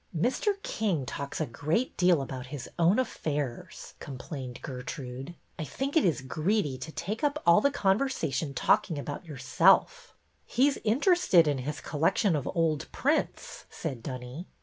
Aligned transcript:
''Mr. 0.31 0.53
King 0.63 1.05
talks 1.05 1.39
a 1.39 1.45
great 1.45 1.95
deal 1.95 2.23
about 2.23 2.47
his 2.47 2.67
own 2.79 2.97
affairs," 2.97 3.93
complained 3.99 4.59
Gertrude.'' 4.63 5.35
I 5.59 5.63
think 5.63 5.95
it 5.95 6.03
is 6.03 6.21
greedy 6.21 6.75
to 6.79 6.91
take 6.91 7.23
up 7.23 7.39
all 7.45 7.61
the 7.61 7.69
conversation 7.69 8.55
talking 8.55 8.97
about 8.97 9.25
yourself." 9.27 10.15
He 10.47 10.67
's 10.71 10.79
interested 10.83 11.47
in 11.47 11.59
his 11.59 11.81
collection 11.81 12.35
of 12.35 12.49
old 12.55 12.91
prints," 12.91 13.65
said 13.69 14.01
Dunny. 14.01 14.47